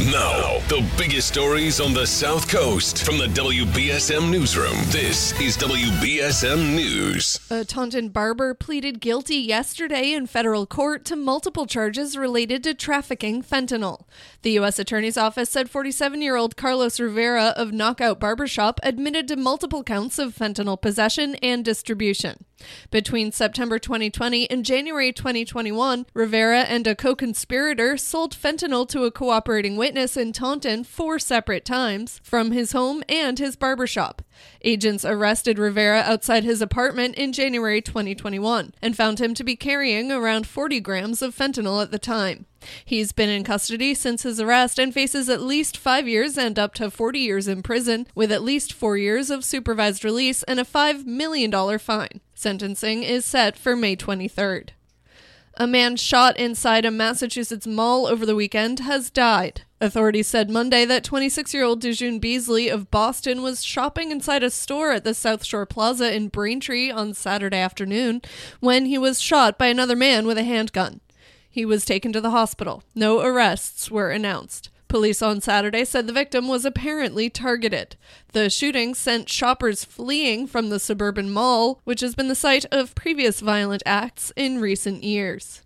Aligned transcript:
Now, 0.00 0.60
the 0.68 0.82
biggest 0.96 1.28
stories 1.28 1.78
on 1.78 1.92
the 1.92 2.06
South 2.06 2.48
Coast 2.48 3.04
from 3.04 3.18
the 3.18 3.26
WBSM 3.26 4.30
Newsroom. 4.30 4.72
This 4.86 5.38
is 5.38 5.58
WBSM 5.58 6.74
News. 6.74 7.38
A 7.50 7.66
Taunton 7.66 8.08
barber 8.08 8.54
pleaded 8.54 9.02
guilty 9.02 9.36
yesterday 9.36 10.14
in 10.14 10.26
federal 10.26 10.64
court 10.64 11.04
to 11.04 11.16
multiple 11.16 11.66
charges 11.66 12.16
related 12.16 12.64
to 12.64 12.72
trafficking 12.72 13.42
fentanyl. 13.42 14.06
The 14.40 14.52
U.S. 14.52 14.78
Attorney's 14.78 15.18
Office 15.18 15.50
said 15.50 15.68
47 15.68 16.22
year 16.22 16.36
old 16.36 16.56
Carlos 16.56 16.98
Rivera 16.98 17.52
of 17.54 17.70
Knockout 17.70 18.18
Barbershop 18.18 18.80
admitted 18.82 19.28
to 19.28 19.36
multiple 19.36 19.84
counts 19.84 20.18
of 20.18 20.34
fentanyl 20.34 20.80
possession 20.80 21.34
and 21.42 21.62
distribution. 21.62 22.46
Between 22.90 23.32
September 23.32 23.78
2020 23.78 24.50
and 24.50 24.64
January 24.64 25.12
2021, 25.12 26.06
Rivera 26.14 26.60
and 26.60 26.86
a 26.86 26.94
co 26.94 27.14
conspirator 27.14 27.96
sold 27.96 28.34
fentanyl 28.34 28.88
to 28.88 29.04
a 29.04 29.10
cooperating 29.10 29.76
witness 29.76 30.16
in 30.16 30.32
Taunton 30.32 30.84
four 30.84 31.18
separate 31.18 31.64
times 31.64 32.20
from 32.22 32.52
his 32.52 32.72
home 32.72 33.02
and 33.08 33.38
his 33.38 33.56
barbershop. 33.56 34.22
Agents 34.62 35.04
arrested 35.04 35.58
Rivera 35.58 36.00
outside 36.00 36.44
his 36.44 36.62
apartment 36.62 37.14
in 37.16 37.32
January 37.32 37.80
2021 37.80 38.74
and 38.80 38.96
found 38.96 39.20
him 39.20 39.34
to 39.34 39.44
be 39.44 39.56
carrying 39.56 40.10
around 40.10 40.46
40 40.46 40.80
grams 40.80 41.22
of 41.22 41.36
fentanyl 41.36 41.82
at 41.82 41.90
the 41.90 41.98
time. 41.98 42.46
He's 42.84 43.12
been 43.12 43.30
in 43.30 43.44
custody 43.44 43.94
since 43.94 44.22
his 44.22 44.40
arrest 44.40 44.78
and 44.78 44.92
faces 44.92 45.28
at 45.28 45.40
least 45.40 45.76
five 45.76 46.06
years 46.06 46.36
and 46.36 46.58
up 46.58 46.74
to 46.74 46.90
40 46.90 47.18
years 47.18 47.48
in 47.48 47.62
prison, 47.62 48.06
with 48.14 48.30
at 48.30 48.42
least 48.42 48.72
four 48.72 48.96
years 48.96 49.30
of 49.30 49.44
supervised 49.44 50.04
release 50.04 50.42
and 50.42 50.60
a 50.60 50.64
$5 50.64 51.06
million 51.06 51.78
fine. 51.78 52.20
Sentencing 52.40 53.02
is 53.02 53.26
set 53.26 53.54
for 53.54 53.76
May 53.76 53.94
23rd. 53.94 54.70
A 55.58 55.66
man 55.66 55.96
shot 55.96 56.38
inside 56.38 56.86
a 56.86 56.90
Massachusetts 56.90 57.66
mall 57.66 58.06
over 58.06 58.24
the 58.24 58.34
weekend 58.34 58.78
has 58.78 59.10
died. 59.10 59.60
Authorities 59.78 60.26
said 60.26 60.48
Monday 60.48 60.86
that 60.86 61.04
26 61.04 61.52
year 61.52 61.64
old 61.64 61.82
Dejun 61.82 62.18
Beasley 62.18 62.70
of 62.70 62.90
Boston 62.90 63.42
was 63.42 63.62
shopping 63.62 64.10
inside 64.10 64.42
a 64.42 64.48
store 64.48 64.90
at 64.90 65.04
the 65.04 65.12
South 65.12 65.44
Shore 65.44 65.66
Plaza 65.66 66.14
in 66.14 66.28
Braintree 66.28 66.90
on 66.90 67.12
Saturday 67.12 67.58
afternoon 67.58 68.22
when 68.60 68.86
he 68.86 68.96
was 68.96 69.20
shot 69.20 69.58
by 69.58 69.66
another 69.66 69.94
man 69.94 70.26
with 70.26 70.38
a 70.38 70.42
handgun. 70.42 71.02
He 71.50 71.66
was 71.66 71.84
taken 71.84 72.10
to 72.14 72.22
the 72.22 72.30
hospital. 72.30 72.82
No 72.94 73.20
arrests 73.20 73.90
were 73.90 74.08
announced. 74.08 74.70
Police 74.90 75.22
on 75.22 75.40
Saturday 75.40 75.84
said 75.84 76.08
the 76.08 76.12
victim 76.12 76.48
was 76.48 76.64
apparently 76.64 77.30
targeted. 77.30 77.94
The 78.32 78.50
shooting 78.50 78.92
sent 78.96 79.28
shoppers 79.28 79.84
fleeing 79.84 80.48
from 80.48 80.68
the 80.68 80.80
suburban 80.80 81.30
mall, 81.30 81.80
which 81.84 82.00
has 82.00 82.16
been 82.16 82.26
the 82.26 82.34
site 82.34 82.66
of 82.72 82.96
previous 82.96 83.38
violent 83.38 83.84
acts 83.86 84.32
in 84.34 84.60
recent 84.60 85.04
years. 85.04 85.62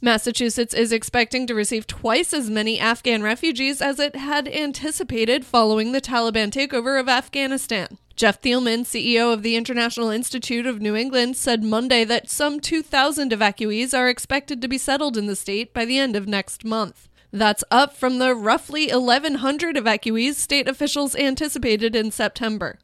Massachusetts 0.00 0.74
is 0.74 0.90
expecting 0.90 1.46
to 1.46 1.54
receive 1.54 1.86
twice 1.86 2.34
as 2.34 2.50
many 2.50 2.80
Afghan 2.80 3.22
refugees 3.22 3.80
as 3.80 4.00
it 4.00 4.16
had 4.16 4.48
anticipated 4.48 5.44
following 5.44 5.92
the 5.92 6.00
Taliban 6.00 6.50
takeover 6.50 6.98
of 6.98 7.08
Afghanistan. 7.08 7.98
Jeff 8.16 8.42
Thielman, 8.42 8.80
CEO 8.80 9.32
of 9.32 9.44
the 9.44 9.54
International 9.54 10.10
Institute 10.10 10.66
of 10.66 10.80
New 10.80 10.96
England, 10.96 11.36
said 11.36 11.62
Monday 11.62 12.02
that 12.02 12.28
some 12.28 12.58
2,000 12.58 13.30
evacuees 13.30 13.96
are 13.96 14.08
expected 14.08 14.60
to 14.60 14.66
be 14.66 14.76
settled 14.76 15.16
in 15.16 15.26
the 15.26 15.36
state 15.36 15.72
by 15.72 15.84
the 15.84 15.98
end 15.98 16.16
of 16.16 16.26
next 16.26 16.64
month. 16.64 17.06
That's 17.32 17.62
up 17.70 17.96
from 17.96 18.18
the 18.18 18.34
roughly 18.34 18.88
1,100 18.90 19.76
evacuees 19.76 20.34
state 20.34 20.68
officials 20.68 21.14
anticipated 21.14 21.94
in 21.94 22.10
September. 22.10 22.78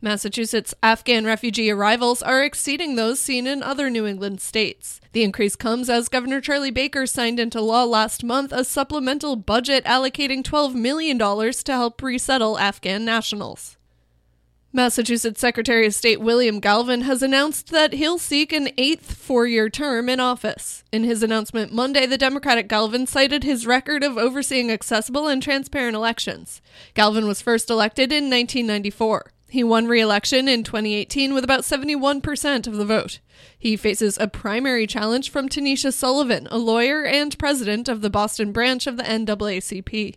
Massachusetts 0.00 0.74
Afghan 0.82 1.24
refugee 1.24 1.70
arrivals 1.70 2.22
are 2.22 2.42
exceeding 2.42 2.94
those 2.94 3.18
seen 3.18 3.46
in 3.46 3.62
other 3.62 3.88
New 3.88 4.06
England 4.06 4.40
states. 4.40 5.00
The 5.12 5.22
increase 5.22 5.56
comes 5.56 5.88
as 5.88 6.10
Governor 6.10 6.42
Charlie 6.42 6.70
Baker 6.70 7.06
signed 7.06 7.40
into 7.40 7.60
law 7.60 7.84
last 7.84 8.22
month 8.22 8.52
a 8.52 8.64
supplemental 8.64 9.36
budget 9.36 9.84
allocating 9.84 10.42
$12 10.42 10.74
million 10.74 11.18
to 11.18 11.72
help 11.72 12.02
resettle 12.02 12.58
Afghan 12.58 13.04
nationals. 13.04 13.78
Massachusetts 14.76 15.40
Secretary 15.40 15.86
of 15.86 15.94
State 15.94 16.20
William 16.20 16.58
Galvin 16.58 17.02
has 17.02 17.22
announced 17.22 17.70
that 17.70 17.92
he'll 17.92 18.18
seek 18.18 18.52
an 18.52 18.70
eighth 18.76 19.14
four 19.14 19.46
year 19.46 19.70
term 19.70 20.08
in 20.08 20.18
office. 20.18 20.82
In 20.90 21.04
his 21.04 21.22
announcement 21.22 21.72
Monday, 21.72 22.06
the 22.06 22.18
Democratic 22.18 22.68
Galvin 22.68 23.06
cited 23.06 23.44
his 23.44 23.68
record 23.68 24.02
of 24.02 24.18
overseeing 24.18 24.72
accessible 24.72 25.28
and 25.28 25.40
transparent 25.40 25.94
elections. 25.94 26.60
Galvin 26.94 27.28
was 27.28 27.40
first 27.40 27.70
elected 27.70 28.10
in 28.10 28.24
1994. 28.24 29.30
He 29.48 29.62
won 29.62 29.86
re 29.86 30.00
election 30.00 30.48
in 30.48 30.64
2018 30.64 31.32
with 31.32 31.44
about 31.44 31.60
71% 31.60 32.66
of 32.66 32.74
the 32.74 32.84
vote. 32.84 33.20
He 33.56 33.76
faces 33.76 34.18
a 34.18 34.26
primary 34.26 34.88
challenge 34.88 35.30
from 35.30 35.48
Tanisha 35.48 35.92
Sullivan, 35.92 36.48
a 36.50 36.58
lawyer 36.58 37.04
and 37.04 37.38
president 37.38 37.88
of 37.88 38.00
the 38.00 38.10
Boston 38.10 38.50
branch 38.50 38.88
of 38.88 38.96
the 38.96 39.04
NAACP. 39.04 40.16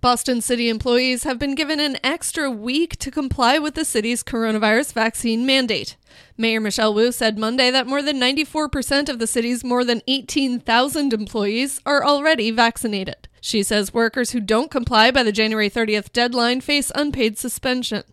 Boston 0.00 0.40
City 0.40 0.70
employees 0.70 1.24
have 1.24 1.38
been 1.38 1.54
given 1.54 1.78
an 1.78 1.98
extra 2.02 2.50
week 2.50 2.96
to 3.00 3.10
comply 3.10 3.58
with 3.58 3.74
the 3.74 3.84
city's 3.84 4.22
coronavirus 4.22 4.94
vaccine 4.94 5.44
mandate. 5.44 5.96
Mayor 6.38 6.58
Michelle 6.58 6.94
Wu 6.94 7.12
said 7.12 7.38
Monday 7.38 7.70
that 7.70 7.86
more 7.86 8.00
than 8.00 8.18
94% 8.18 9.10
of 9.10 9.18
the 9.18 9.26
city's 9.26 9.62
more 9.62 9.84
than 9.84 10.00
18,000 10.08 11.12
employees 11.12 11.82
are 11.84 12.02
already 12.02 12.50
vaccinated. 12.50 13.28
She 13.42 13.62
says 13.62 13.92
workers 13.92 14.30
who 14.30 14.40
don't 14.40 14.70
comply 14.70 15.10
by 15.10 15.22
the 15.22 15.32
January 15.32 15.68
30th 15.68 16.12
deadline 16.12 16.62
face 16.62 16.90
unpaid 16.94 17.36
suspension. 17.36 18.04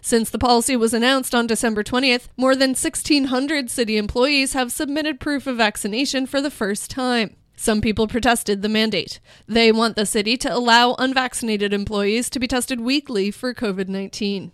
Since 0.00 0.30
the 0.30 0.38
policy 0.38 0.76
was 0.76 0.94
announced 0.94 1.34
on 1.34 1.48
December 1.48 1.82
20th, 1.82 2.28
more 2.36 2.54
than 2.54 2.70
1,600 2.70 3.68
city 3.68 3.96
employees 3.96 4.52
have 4.52 4.70
submitted 4.70 5.18
proof 5.18 5.48
of 5.48 5.56
vaccination 5.56 6.26
for 6.26 6.40
the 6.40 6.52
first 6.52 6.88
time. 6.88 7.34
Some 7.56 7.80
people 7.80 8.08
protested 8.08 8.62
the 8.62 8.68
mandate. 8.68 9.20
They 9.46 9.70
want 9.72 9.96
the 9.96 10.06
city 10.06 10.36
to 10.38 10.54
allow 10.54 10.94
unvaccinated 10.94 11.72
employees 11.72 12.28
to 12.30 12.40
be 12.40 12.48
tested 12.48 12.80
weekly 12.80 13.30
for 13.30 13.54
COVID 13.54 13.88
19. 13.88 14.52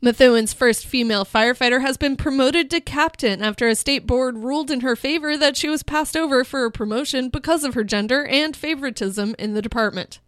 Methuen's 0.00 0.52
first 0.52 0.86
female 0.86 1.24
firefighter 1.24 1.80
has 1.80 1.96
been 1.96 2.16
promoted 2.16 2.70
to 2.70 2.80
captain 2.80 3.42
after 3.42 3.66
a 3.66 3.74
state 3.74 4.06
board 4.06 4.38
ruled 4.38 4.70
in 4.70 4.80
her 4.80 4.94
favor 4.94 5.36
that 5.36 5.56
she 5.56 5.68
was 5.68 5.82
passed 5.82 6.16
over 6.16 6.44
for 6.44 6.64
a 6.64 6.70
promotion 6.70 7.28
because 7.30 7.64
of 7.64 7.74
her 7.74 7.82
gender 7.82 8.24
and 8.26 8.56
favoritism 8.56 9.34
in 9.40 9.54
the 9.54 9.62
department. 9.62 10.20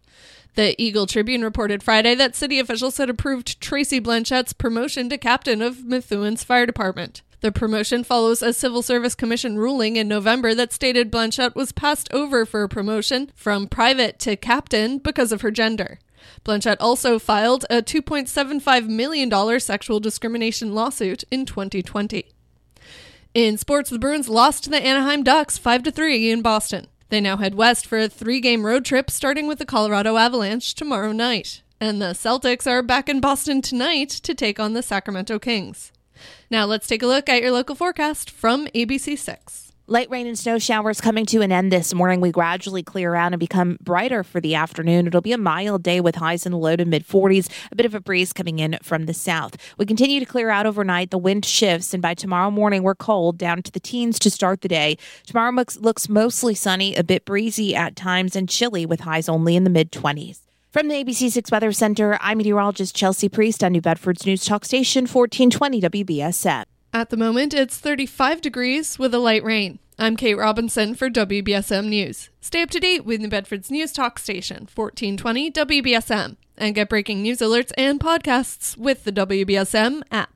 The 0.55 0.79
Eagle 0.81 1.07
Tribune 1.07 1.41
reported 1.41 1.81
Friday 1.81 2.15
that 2.15 2.35
city 2.35 2.59
officials 2.59 2.97
had 2.97 3.09
approved 3.09 3.61
Tracy 3.61 3.99
Blanchette's 3.99 4.51
promotion 4.51 5.07
to 5.07 5.17
captain 5.17 5.61
of 5.61 5.85
Methuen's 5.85 6.43
fire 6.43 6.65
department. 6.65 7.21
The 7.41 7.51
promotion 7.51 8.03
follows 8.03 8.43
a 8.43 8.53
Civil 8.53 8.83
Service 8.83 9.15
Commission 9.15 9.57
ruling 9.57 9.95
in 9.95 10.07
November 10.07 10.53
that 10.53 10.71
stated 10.71 11.09
Blanchette 11.09 11.55
was 11.55 11.71
passed 11.71 12.07
over 12.13 12.45
for 12.45 12.61
a 12.61 12.69
promotion 12.69 13.31
from 13.35 13.67
private 13.67 14.19
to 14.19 14.35
captain 14.35 14.99
because 14.99 15.31
of 15.31 15.41
her 15.41 15.49
gender. 15.49 15.97
Blanchette 16.43 16.79
also 16.79 17.17
filed 17.17 17.65
a 17.67 17.81
$2.75 17.81 18.87
million 18.87 19.59
sexual 19.59 19.99
discrimination 19.99 20.75
lawsuit 20.75 21.23
in 21.31 21.47
2020. 21.47 22.25
In 23.33 23.57
sports, 23.57 23.89
the 23.89 23.97
Bruins 23.97 24.29
lost 24.29 24.63
to 24.65 24.69
the 24.69 24.85
Anaheim 24.85 25.23
Ducks 25.23 25.57
5 25.57 25.83
3 25.83 26.29
in 26.29 26.43
Boston. 26.43 26.85
They 27.09 27.21
now 27.21 27.37
head 27.37 27.55
west 27.55 27.87
for 27.87 27.97
a 27.97 28.07
three 28.07 28.39
game 28.39 28.67
road 28.67 28.85
trip 28.85 29.09
starting 29.09 29.47
with 29.47 29.57
the 29.57 29.65
Colorado 29.65 30.15
Avalanche 30.15 30.75
tomorrow 30.75 31.11
night. 31.11 31.63
And 31.79 31.99
the 31.99 32.13
Celtics 32.13 32.67
are 32.67 32.83
back 32.83 33.09
in 33.09 33.19
Boston 33.19 33.63
tonight 33.63 34.09
to 34.09 34.35
take 34.35 34.59
on 34.59 34.73
the 34.73 34.83
Sacramento 34.83 35.39
Kings. 35.39 35.91
Now 36.49 36.65
let's 36.65 36.87
take 36.87 37.03
a 37.03 37.07
look 37.07 37.29
at 37.29 37.41
your 37.41 37.51
local 37.51 37.75
forecast 37.75 38.29
from 38.29 38.67
ABC6. 38.67 39.71
Light 39.91 40.09
rain 40.09 40.25
and 40.25 40.39
snow 40.39 40.57
showers 40.57 41.01
coming 41.01 41.25
to 41.25 41.41
an 41.41 41.51
end 41.51 41.69
this 41.69 41.93
morning. 41.93 42.21
We 42.21 42.31
gradually 42.31 42.81
clear 42.81 43.13
out 43.13 43.33
and 43.33 43.39
become 43.41 43.77
brighter 43.81 44.23
for 44.23 44.39
the 44.39 44.55
afternoon. 44.55 45.05
It'll 45.05 45.19
be 45.19 45.33
a 45.33 45.37
mild 45.37 45.83
day 45.83 45.99
with 45.99 46.15
highs 46.15 46.45
in 46.45 46.53
the 46.53 46.57
low 46.57 46.77
to 46.77 46.85
mid 46.85 47.05
40s, 47.05 47.49
a 47.73 47.75
bit 47.75 47.85
of 47.85 47.93
a 47.93 47.99
breeze 47.99 48.31
coming 48.31 48.59
in 48.59 48.77
from 48.81 49.05
the 49.05 49.13
south. 49.13 49.57
We 49.77 49.85
continue 49.85 50.21
to 50.21 50.25
clear 50.25 50.49
out 50.49 50.65
overnight. 50.65 51.11
The 51.11 51.17
wind 51.17 51.43
shifts, 51.43 51.93
and 51.93 52.01
by 52.01 52.13
tomorrow 52.13 52.51
morning, 52.51 52.83
we're 52.83 52.95
cold 52.95 53.37
down 53.37 53.63
to 53.63 53.71
the 53.71 53.81
teens 53.81 54.17
to 54.19 54.29
start 54.29 54.61
the 54.61 54.69
day. 54.69 54.97
Tomorrow 55.25 55.51
looks, 55.51 55.77
looks 55.77 56.07
mostly 56.07 56.55
sunny, 56.55 56.95
a 56.95 57.03
bit 57.03 57.25
breezy 57.25 57.75
at 57.75 57.97
times, 57.97 58.35
and 58.37 58.47
chilly 58.47 58.85
with 58.85 59.01
highs 59.01 59.27
only 59.27 59.57
in 59.57 59.65
the 59.65 59.69
mid 59.69 59.91
20s. 59.91 60.39
From 60.71 60.87
the 60.87 61.03
ABC6 61.03 61.51
Weather 61.51 61.73
Center, 61.73 62.17
I'm 62.21 62.37
meteorologist 62.37 62.95
Chelsea 62.95 63.27
Priest 63.27 63.61
on 63.61 63.73
New 63.73 63.81
Bedford's 63.81 64.25
News 64.25 64.45
Talk 64.45 64.63
Station 64.63 65.01
1420 65.01 65.81
WBSM. 65.81 66.63
At 66.93 67.09
the 67.09 67.17
moment, 67.17 67.53
it's 67.53 67.77
35 67.77 68.39
degrees 68.39 68.97
with 68.97 69.13
a 69.13 69.19
light 69.19 69.43
rain. 69.43 69.79
I'm 69.99 70.15
Kate 70.15 70.35
Robinson 70.35 70.95
for 70.95 71.09
WBSM 71.09 71.89
News. 71.89 72.29
Stay 72.39 72.61
up 72.61 72.69
to 72.69 72.79
date 72.79 73.03
with 73.03 73.19
New 73.19 73.27
Bedford's 73.27 73.69
News 73.69 73.91
Talk 73.91 74.17
Station 74.17 74.69
1420 74.73 75.51
WBSM 75.51 76.37
and 76.55 76.73
get 76.73 76.87
breaking 76.87 77.21
news 77.21 77.39
alerts 77.39 77.73
and 77.77 77.99
podcasts 77.99 78.77
with 78.77 79.03
the 79.03 79.11
WBSM 79.11 80.03
app. 80.09 80.31